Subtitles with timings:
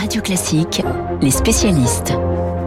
[0.00, 0.82] Radio Classique,
[1.20, 2.14] les spécialistes.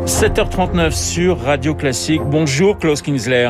[0.05, 2.21] 7h39 sur Radio Classique.
[2.24, 3.50] Bonjour Klaus Kinsler.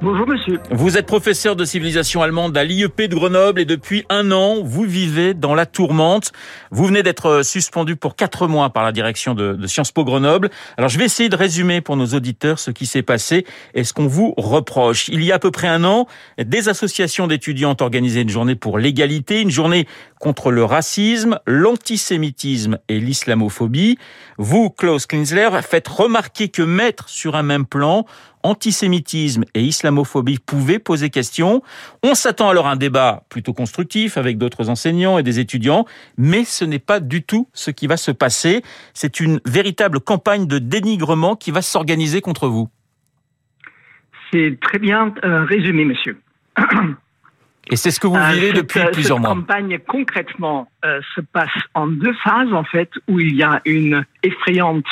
[0.00, 0.60] Bonjour monsieur.
[0.70, 4.84] Vous êtes professeur de civilisation allemande à l'IEP de Grenoble et depuis un an, vous
[4.84, 6.30] vivez dans la tourmente.
[6.70, 10.50] Vous venez d'être suspendu pour quatre mois par la direction de, de, Sciences Po Grenoble.
[10.76, 13.44] Alors je vais essayer de résumer pour nos auditeurs ce qui s'est passé
[13.74, 15.08] et ce qu'on vous reproche.
[15.08, 16.06] Il y a à peu près un an,
[16.38, 22.78] des associations d'étudiants ont organisé une journée pour l'égalité, une journée contre le racisme, l'antisémitisme
[22.88, 23.98] et l'islamophobie.
[24.36, 28.04] Vous, Klaus Kinsler, faites remarquer que mettre sur un même plan
[28.42, 31.62] antisémitisme et islamophobie pouvaient poser question.
[32.02, 35.86] On s'attend alors à un débat plutôt constructif avec d'autres enseignants et des étudiants,
[36.16, 38.62] mais ce n'est pas du tout ce qui va se passer.
[38.94, 42.68] C'est une véritable campagne de dénigrement qui va s'organiser contre vous.
[44.32, 46.20] C'est très bien euh, résumé, monsieur.
[47.70, 49.34] Et c'est ce que vous vivez euh, depuis cette, plusieurs cette mois.
[49.34, 54.04] campagne, concrètement, euh, se passe en deux phases, en fait, où il y a une
[54.22, 54.86] effrayante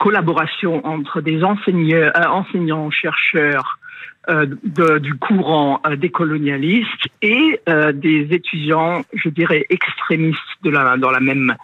[0.00, 3.78] collaboration entre des enseignants, euh, enseignants chercheurs
[4.28, 7.60] euh, de, du courant euh, décolonialiste et
[7.94, 11.54] des étudiants, je dirais, extrémistes de la, dans la même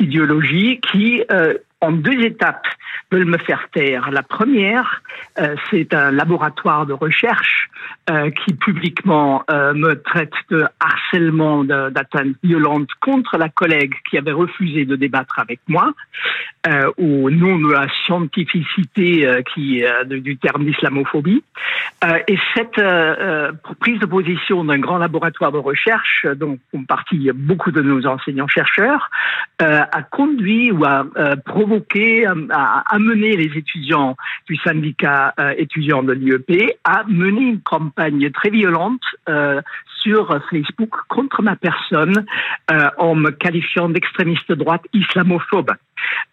[0.00, 1.22] idéologie qui
[1.80, 2.66] en deux étapes
[3.10, 4.10] veulent me faire taire.
[4.10, 5.02] La première,
[5.38, 7.68] euh, c'est un laboratoire de recherche
[8.08, 14.32] euh, qui publiquement euh, me traite de harcèlement, d'atteinte violente contre la collègue qui avait
[14.32, 15.92] refusé de débattre avec moi,
[16.98, 21.42] au nom de la scientificité qui du terme d'islamophobie.
[22.28, 22.80] Et cette
[23.80, 29.10] prise de position d'un grand laboratoire de recherche, dont font partie beaucoup de nos enseignants-chercheurs,
[29.58, 31.04] a conduit ou a
[31.44, 34.16] provoqué, a amené les étudiants
[34.48, 39.60] du syndicat euh, étudiant de l'IEP à mener une campagne très violente euh,
[40.02, 42.24] sur Facebook contre ma personne
[42.70, 45.72] euh, en me qualifiant d'extrémiste de droite islamophobe.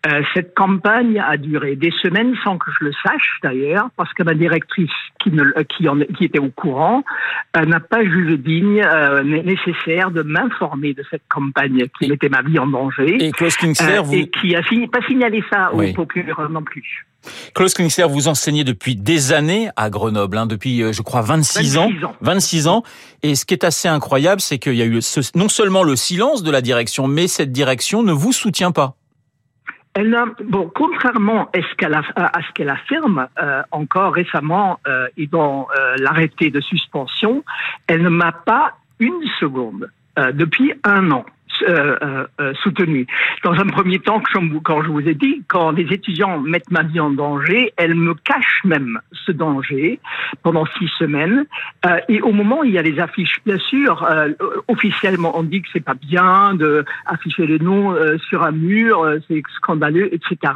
[0.06, 4.24] Euh, cette campagne a duré des semaines sans que je le sache d'ailleurs, parce que
[4.24, 7.04] ma directrice qui, ne, qui, en, qui était au courant
[7.58, 12.42] euh, n'a pas jugé digne euh, nécessaire de m'informer de cette campagne qui mettait ma
[12.42, 14.14] vie en danger et, Kinsler, vous...
[14.14, 14.62] et qui a
[14.92, 15.90] pas signalé ça oui.
[15.90, 17.06] au procureur non plus.
[17.54, 21.78] Klaus Kinsler, vous enseignez depuis des années à Grenoble, hein, depuis, je crois, 26, 26
[21.78, 22.16] ans, ans.
[22.22, 22.84] 26 ans.
[23.24, 25.96] Et ce qui est assez incroyable, c'est qu'il y a eu ce, non seulement le
[25.96, 28.96] silence de la direction, mais cette direction ne vous soutient pas.
[30.00, 35.96] Elle a, bon, contrairement à ce qu'elle, affirme euh, encore récemment euh, et dans euh,
[35.98, 37.44] l'arrêté de suspension,
[37.88, 39.90] elle ne m'a pas une seconde
[40.34, 41.26] depuis un an
[41.64, 43.08] euh, euh, soutenu.
[43.44, 44.22] Dans un premier temps,
[44.64, 48.14] quand je vous ai dit, quand les étudiants mettent ma vie en danger, elles me
[48.14, 50.00] cachent même ce danger
[50.44, 51.46] pendant six semaines.
[51.86, 54.34] Euh, et au moment où il y a les affiches, bien sûr, euh,
[54.68, 59.06] officiellement, on dit que c'est pas bien de afficher les noms euh, sur un mur,
[59.28, 60.54] c'est scandaleux, etc.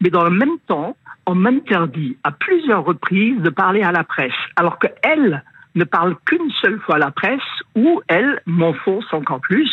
[0.00, 0.96] Mais dans le même temps,
[1.26, 5.42] on m'interdit à plusieurs reprises de parler à la presse, alors que elle
[5.74, 7.40] ne parle qu'une seule fois à la presse,
[7.74, 9.72] où elle m'enfonce encore plus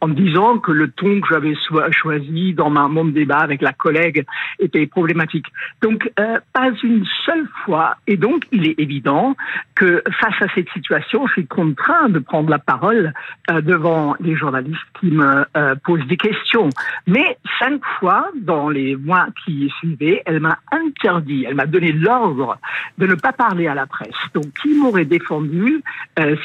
[0.00, 1.54] en me disant que le ton que j'avais
[1.90, 4.24] choisi dans ma, mon débat avec la collègue
[4.58, 5.46] était problématique.
[5.82, 7.96] Donc, euh, pas une seule fois.
[8.06, 9.34] Et donc, il est évident
[9.74, 13.12] que face à cette situation, je suis contraint de prendre la parole
[13.50, 16.68] euh, devant les journalistes qui me euh, posent des questions.
[17.06, 22.58] Mais cinq fois, dans les mois qui suivaient, elle m'a interdit, elle m'a donné l'ordre
[22.98, 24.14] de ne pas parler à la presse.
[24.34, 25.82] Donc, qui m'aurait défendu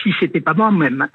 [0.02, 1.08] si c'était pas moi-même?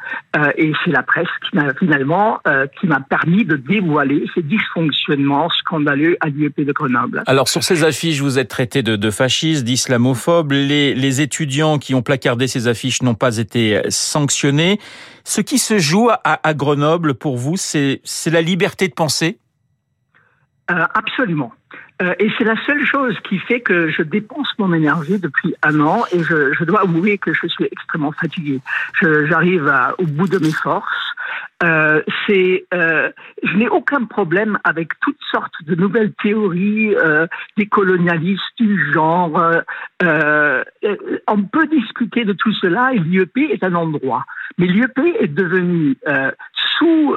[0.56, 5.48] Et c'est la presse qui m'a finalement euh, qui m'a permis de dévoiler ces dysfonctionnements
[5.50, 7.22] scandaleux à l'IEP de Grenoble.
[7.26, 10.52] Alors sur ces affiches, vous êtes traité de, de fasciste, d'islamophobe.
[10.52, 14.78] Les, les étudiants qui ont placardé ces affiches n'ont pas été sanctionnés.
[15.24, 19.38] Ce qui se joue à, à Grenoble, pour vous, c'est la liberté de penser?
[20.70, 21.52] Euh, Absolument.
[22.00, 25.80] Euh, et c'est la seule chose qui fait que je dépense mon énergie depuis un
[25.80, 28.60] an et je, je dois avouer que je suis extrêmement fatigué.
[29.02, 31.04] J'arrive au bout de mes forces.
[31.64, 33.10] Euh, c'est, euh,
[33.42, 37.26] je n'ai aucun problème avec toutes sortes de nouvelles théories euh,
[37.56, 39.40] des colonialistes du genre.
[40.02, 40.64] Euh,
[41.26, 44.24] on peut discuter de tout cela et l'IEP est un endroit.
[44.58, 45.96] Mais l'IEP est devenu
[46.78, 47.16] sous,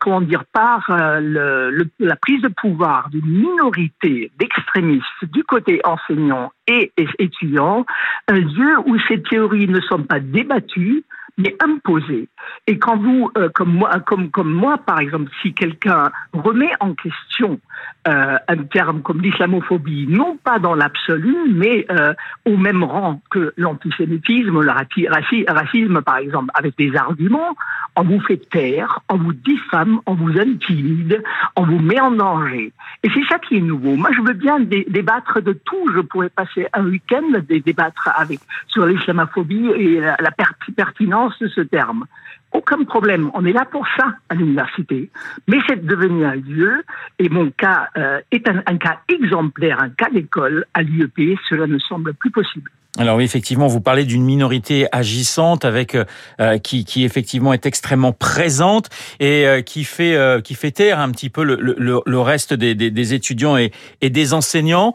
[0.00, 6.52] comment dire, par le, le, la prise de pouvoir d'une minorité d'extrémistes du côté enseignant
[6.66, 7.84] et étudiant,
[8.28, 11.04] un lieu où ces théories ne sont pas débattues,
[11.38, 12.28] mais imposée.
[12.66, 17.60] Et quand vous, euh, comme moi, comme moi, par exemple, si quelqu'un remet en question
[18.08, 22.14] euh, un terme comme l'islamophobie, non pas dans l'absolu, mais euh,
[22.46, 27.56] au même rang que l'antisémitisme, le racisme, par exemple, avec des arguments,
[27.96, 31.22] on vous fait taire, on vous diffame, on vous intimide,
[31.56, 32.72] on vous met en danger.
[33.02, 33.96] Et c'est ça qui est nouveau.
[33.96, 35.90] Moi, je veux bien débattre de tout.
[35.94, 40.30] Je pourrais passer un week-end débattre avec sur l'islamophobie et la
[40.76, 42.06] pertinence de ce terme.
[42.52, 45.10] Aucun problème, on est là pour ça à l'université.
[45.46, 46.82] Mais c'est devenu un lieu,
[47.18, 51.78] et mon cas euh, est un, cas exemplaire, un cas d'école à l'IEP, cela ne
[51.78, 52.70] semble plus possible.
[52.98, 55.96] Alors oui, effectivement, vous parlez d'une minorité agissante avec
[56.40, 58.88] euh, qui, qui effectivement est extrêmement présente
[59.20, 62.74] et euh, qui fait euh, qui fait taire un petit peu le, le, reste des,
[62.74, 63.70] des, étudiants et,
[64.02, 64.92] des enseignants.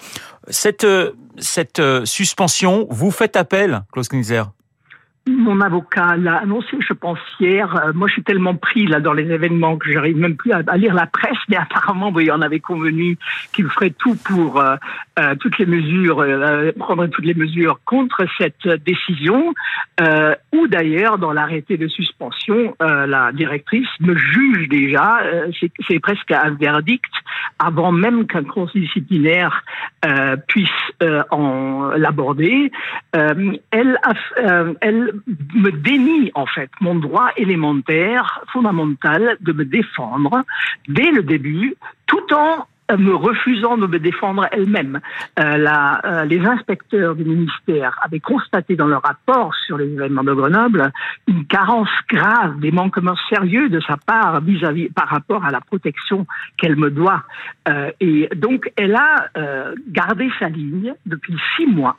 [0.49, 0.85] Cette
[1.37, 4.51] cette suspension, vous faites appel, Klaus Knizer?
[5.27, 7.75] Mon avocat l'a annoncé, je pense, hier.
[7.75, 10.61] Euh, moi, je suis tellement pris là dans les événements que j'arrive même plus à,
[10.77, 13.17] lire la presse, mais apparemment, oui, on avait convenu
[13.53, 14.75] qu'il ferait tout pour euh,
[15.19, 16.23] euh, toutes les mesures,
[16.77, 19.53] prendre toutes les mesures contre cette décision,
[20.53, 25.21] ou d'ailleurs, dans l'arrêté de suspension, la directrice me juge déjà,
[25.87, 27.11] c'est presque un verdict,
[27.59, 29.63] avant même qu'un conseil disciplinaire
[30.47, 30.69] puisse
[31.31, 32.71] en l'aborder.
[33.13, 34.13] elle, a,
[34.81, 35.14] elle
[35.53, 40.43] me dénie en fait mon droit élémentaire, fondamental, de me défendre
[40.87, 41.75] dès le début,
[42.07, 44.99] tout en me refusant de me défendre elle-même.
[45.39, 45.65] Euh,
[46.05, 50.91] euh, les inspecteurs du ministère avaient constaté dans leur rapport sur les événements de Grenoble
[51.27, 56.27] une carence grave, des manquements sérieux de sa part vis-à-vis par rapport à la protection
[56.57, 57.23] qu'elle me doit.
[57.67, 59.29] Euh, et donc, elle a
[59.89, 61.97] gardé sa ligne depuis six mois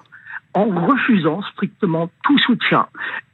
[0.57, 2.87] en refusant strictement tout soutien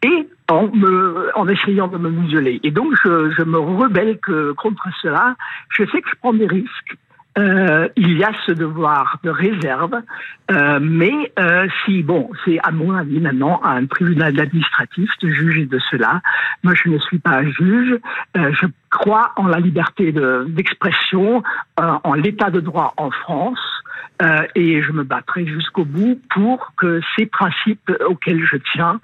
[0.02, 2.58] et en, me, en essayant de me museler.
[2.64, 5.36] Et donc, je, je me rebelle que, contre cela.
[5.70, 6.96] Je sais que je prends des risques.
[7.38, 10.02] Euh, il y a ce devoir de réserve,
[10.50, 15.30] euh, mais euh, si, bon, c'est à mon avis maintenant à un tribunal administratif de
[15.30, 16.20] juger de cela.
[16.62, 17.98] Moi, je ne suis pas un juge.
[18.36, 20.12] Euh, je crois en la liberté
[20.48, 21.42] d'expression,
[21.80, 23.81] euh, en l'état de droit en France.
[24.20, 29.00] Euh, et je me battrai jusqu'au bout pour que ces principes auxquels je tiens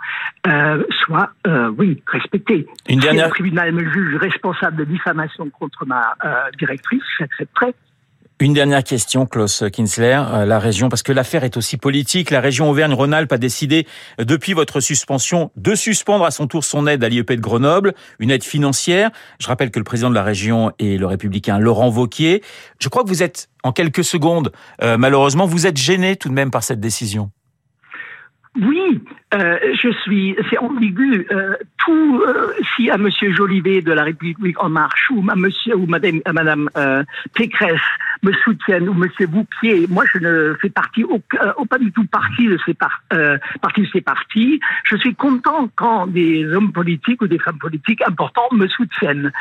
[0.47, 2.67] euh, soient, euh, oui, respectés.
[2.89, 3.25] Une dernière...
[3.25, 7.75] Si le tribunal me juge responsable de diffamation contre ma euh, directrice, j'accepterai.
[8.41, 12.31] Une dernière question, Klaus Kinsler, euh, la région, parce que l'affaire est aussi politique.
[12.31, 13.85] La région Auvergne-Rhône-Alpes a décidé,
[14.21, 17.95] euh, depuis votre suspension, de suspendre à son tour son aide à l'IEP de Grenoble,
[18.21, 19.11] une aide financière.
[19.41, 22.45] Je rappelle que le président de la région est le républicain Laurent Vauquier.
[22.81, 24.53] Je crois que vous êtes, en quelques secondes,
[24.85, 27.33] euh, malheureusement, vous êtes gêné tout de même par cette décision.
[28.61, 29.03] Oui,
[29.33, 31.29] je suis, c'est ambigu.
[31.77, 32.23] Tout,
[32.75, 36.33] si à Monsieur Jolivet de la République en marche ou à Monsieur ou Madame, à
[36.33, 36.69] Madame
[38.23, 41.21] me soutiennent ou Monsieur Bouquier, moi je ne fais partie au,
[41.57, 43.03] au pas du tout partie de ces par,
[43.61, 44.61] partie de ces partis.
[44.85, 49.33] Je suis content quand des hommes politiques ou des femmes politiques importantes me soutiennent.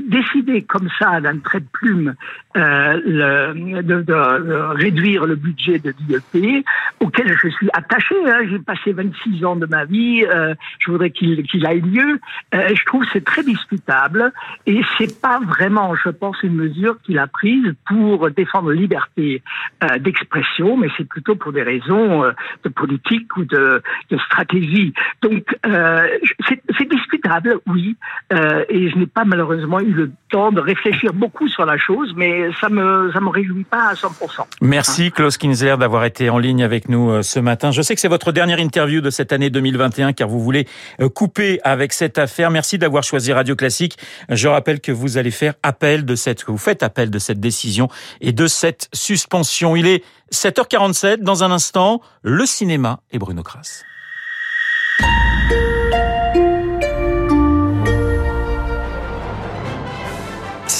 [0.00, 2.14] décider comme ça d'un trait de plume
[2.54, 6.64] le, de, de, réduire le budget de l'IEP,
[7.00, 8.14] auquel je suis attaché.
[8.26, 12.20] Hein, J'ai passé 26 ans de ma vie, euh, je voudrais qu'il qu'il aille mieux.
[12.54, 14.32] Euh, je trouve c'est très discutable
[14.66, 19.42] et c'est pas vraiment, je pense, une mesure qu'il a prise pour défendre la liberté
[19.82, 22.32] euh, d'expression, mais c'est plutôt pour des raisons euh,
[22.64, 24.92] de politique ou de, de stratégie.
[25.22, 26.06] Donc euh,
[26.48, 27.96] c'est discutable, oui,
[28.32, 32.12] euh, et je n'ai pas malheureusement eu le temps de réfléchir beaucoup sur la chose,
[32.16, 34.46] mais ça me ça me réjouit pas à 100%.
[34.60, 37.70] Merci Klaus Kinzer d'avoir été en ligne avec nous ce matin.
[37.70, 40.66] Je sais que c'est votre dernière interview de cette année 2021 car vous voulez
[41.00, 42.50] euh, couper avec cette affaire.
[42.50, 43.98] Merci d'avoir choisi Radio Classique.
[44.28, 47.71] Je rappelle que vous allez faire appel de cette, vous faites appel de cette décision
[48.20, 49.76] et de cette suspension.
[49.76, 51.18] Il est 7h47.
[51.22, 53.82] Dans un instant, le cinéma et Bruno Kras.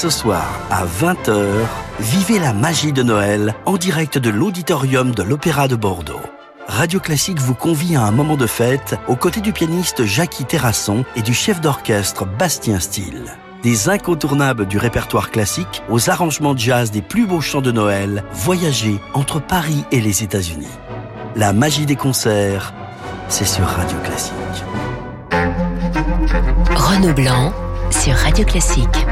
[0.03, 1.47] Ce soir à 20h,
[2.01, 6.21] vivez la magie de Noël en direct de l'auditorium de l'Opéra de Bordeaux.
[6.67, 11.05] Radio Classique vous convie à un moment de fête aux côtés du pianiste Jackie Terrasson
[11.15, 13.37] et du chef d'orchestre Bastien Steele.
[13.63, 18.25] Des incontournables du répertoire classique aux arrangements de jazz des plus beaux chants de Noël,
[18.33, 20.67] voyagez entre Paris et les États-Unis.
[21.37, 22.75] La magie des concerts,
[23.29, 24.35] c'est sur Radio Classique.
[26.75, 27.53] Renaud Blanc
[27.93, 29.07] sur Radio Classique.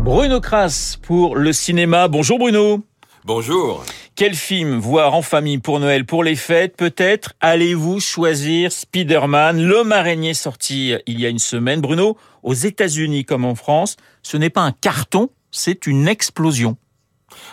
[0.00, 2.08] Bruno Kras pour le cinéma.
[2.08, 2.84] Bonjour Bruno.
[3.24, 3.82] Bonjour.
[4.14, 7.32] Quel film voir en famille pour Noël, pour les fêtes Peut-être?
[7.40, 11.80] Allez-vous choisir Spider-Man, l'homme araignée sorti il y a une semaine.
[11.80, 16.76] Bruno, aux États-Unis comme en France, ce n'est pas un carton, c'est une explosion.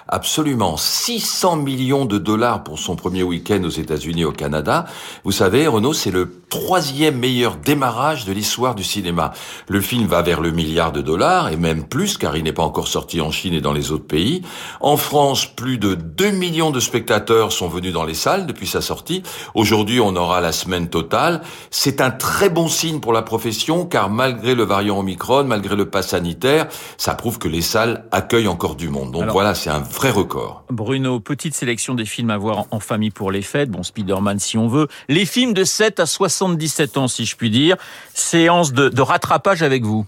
[0.08, 0.78] Absolument.
[0.78, 4.86] 600 millions de dollars pour son premier week-end aux États-Unis et au Canada.
[5.24, 9.34] Vous savez, Renault, c'est le troisième meilleur démarrage de l'histoire du cinéma.
[9.68, 12.64] Le film va vers le milliard de dollars et même plus car il n'est pas
[12.64, 14.44] encore sorti en Chine et dans les autres pays.
[14.80, 18.82] En France, plus de 2 millions de spectateurs sont venus dans les salles depuis sa
[18.82, 19.24] sortie.
[19.56, 21.42] Aujourd'hui, on aura la semaine totale.
[21.70, 25.90] C'est un très bon signe pour la profession car malgré le variant Omicron, malgré le
[25.90, 26.68] pass sanitaire,
[26.98, 29.12] ça prouve que les salles accueillent encore du monde.
[29.12, 30.64] Donc voilà, c'est un vrai record.
[30.70, 33.70] Bruno, petite sélection des films à voir en famille pour les fêtes.
[33.70, 34.88] Bon, Spider-Man si on veut.
[35.10, 37.78] Les films de 7 à 77 ans, si je puis dire.
[38.14, 40.06] Séance de, de rattrapage avec vous.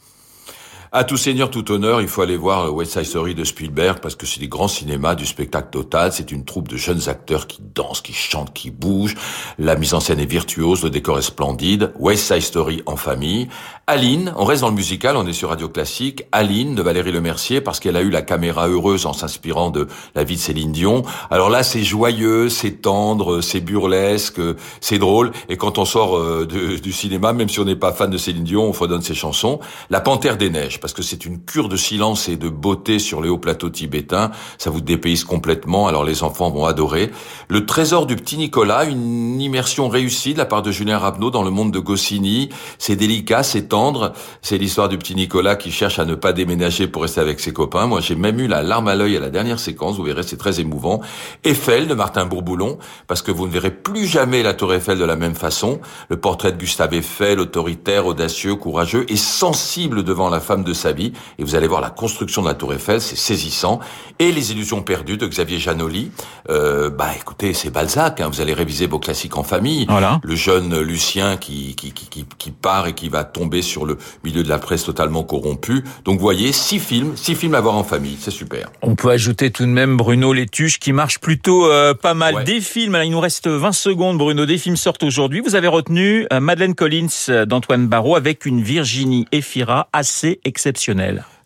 [0.91, 4.15] À tout seigneur, tout honneur, il faut aller voir West Side Story de Spielberg parce
[4.15, 6.12] que c'est des grands cinémas du spectacle total.
[6.12, 9.13] C'est une troupe de jeunes acteurs qui dansent, qui chantent, qui bougent.
[9.60, 11.93] La mise en scène est virtuose, le décor est splendide.
[12.00, 13.50] West Side Story en famille.
[13.86, 16.24] Aline, on reste dans le musical, on est sur Radio Classique.
[16.31, 20.24] Aline de Valérie Lemercier parce qu'elle a eu la caméra heureuse en s'inspirant de la
[20.24, 21.03] vie de Céline Dion.
[21.29, 24.41] Alors là, c'est joyeux, c'est tendre, c'est burlesque,
[24.81, 25.31] c'est drôle.
[25.50, 28.43] Et quand on sort euh, du cinéma, même si on n'est pas fan de Céline
[28.43, 29.60] Dion, on fredonne ses chansons.
[29.91, 33.21] La Panthère des Neiges parce que c'est une cure de silence et de beauté sur
[33.21, 34.31] les hauts plateaux tibétains.
[34.57, 37.12] Ça vous dépayse complètement, alors les enfants vont adorer.
[37.48, 41.43] Le trésor du petit Nicolas, une immersion réussie de la part de Julien Rabneau dans
[41.43, 42.50] le monde de Goscinny.
[42.77, 44.13] C'est délicat, c'est tendre.
[44.41, 47.53] C'est l'histoire du petit Nicolas qui cherche à ne pas déménager pour rester avec ses
[47.53, 47.88] copains.
[47.88, 49.98] Moi, j'ai même eu la larme à l'œil à la dernière séquence.
[49.98, 51.01] Vous verrez, c'est très émouvant.
[51.43, 55.05] Eiffel de Martin Bourboulon, parce que vous ne verrez plus jamais la tour Eiffel de
[55.05, 55.79] la même façon.
[56.09, 60.91] Le portrait de Gustave Eiffel, autoritaire, audacieux, courageux et sensible devant la femme de sa
[60.91, 61.13] vie.
[61.38, 63.79] Et vous allez voir la construction de la Tour Eiffel, c'est saisissant.
[64.19, 66.11] Et les illusions perdues de Xavier Janoli.
[66.49, 68.21] Euh, bah écoutez, c'est Balzac.
[68.21, 69.85] Hein, vous allez réviser vos classiques en famille.
[69.89, 70.19] Voilà.
[70.23, 74.43] Le jeune Lucien qui, qui, qui, qui, part et qui va tomber sur le milieu
[74.43, 75.83] de la presse totalement corrompu.
[76.05, 78.69] Donc vous voyez, six films, six films à voir en famille, c'est super.
[78.81, 82.35] On peut ajouter tout de même Bruno Létuche qui marche plutôt euh, pas mal.
[82.35, 82.43] Ouais.
[82.43, 85.41] Des films, il nous reste 20 secondes Bruno, des films sortent aujourd'hui.
[85.41, 90.58] Vous avez retenu euh, Madeleine Collins euh, d'Antoine Barraud avec une Virginie Efira assez exceptionnelle.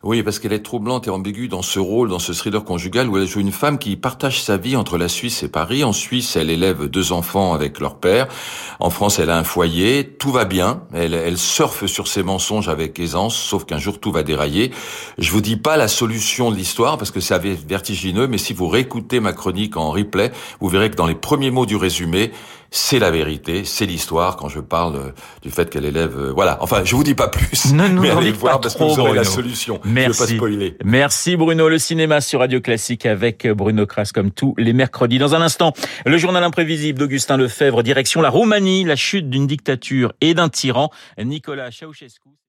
[0.03, 3.17] Oui, parce qu'elle est troublante et ambiguë dans ce rôle, dans ce thriller conjugal où
[3.17, 5.85] elle joue une femme qui partage sa vie entre la Suisse et Paris.
[5.85, 8.27] En Suisse, elle élève deux enfants avec leur père.
[8.81, 10.03] En France, elle a un foyer.
[10.05, 10.81] Tout va bien.
[10.93, 14.71] Elle, elle surfe sur ses mensonges avec aisance, sauf qu'un jour tout va dérailler.
[15.19, 18.67] Je vous dis pas la solution de l'histoire parce que c'est vertigineux, mais si vous
[18.67, 22.31] réécoutez ma chronique en replay, vous verrez que dans les premiers mots du résumé,
[22.75, 25.13] c'est la vérité, c'est l'histoire quand je parle
[25.43, 26.31] du fait qu'elle élève.
[26.33, 26.57] Voilà.
[26.59, 27.71] Enfin, je vous dis pas plus.
[27.71, 29.13] Non, non, mais allez voir parce que vous aurez Bruno.
[29.13, 29.79] la solution.
[29.85, 30.17] Merci.
[30.17, 30.77] Je veux pas spoiler.
[30.83, 31.69] Merci Bruno.
[31.69, 35.19] Le cinéma sur Radio Classique avec Bruno Kras comme tous les mercredis.
[35.19, 35.73] Dans un instant,
[36.07, 40.89] le journal imprévisible d'Augustin Lefebvre, direction la Roumanie, la chute d'une dictature et d'un tyran,
[41.23, 42.33] Nicolas Ceausescu.